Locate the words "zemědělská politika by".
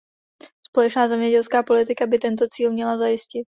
1.07-2.19